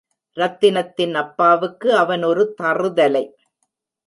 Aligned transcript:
ரத்தினத்தின் 0.37 1.13
அப்பாவுக்கு 1.13 1.89
அவன் 1.95 2.23
ஒரு 2.23 2.53
தறுதலை. 2.61 3.25